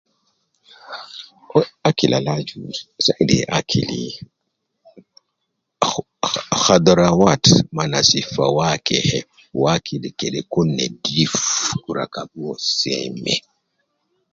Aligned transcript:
aeh 1.57 1.67
akili 1.87 2.13
al 2.17 2.27
aju 2.35 2.55
uwo 2.67 3.13
de 3.29 3.39
akili 3.57 4.03
akkk 5.85 6.21
kadharawaat 6.63 7.43
ma 7.75 7.83
fawakih 8.33 10.05
kede 10.19 10.39
kun 10.51 10.67
nedif 10.77 11.33
seme 12.77 13.33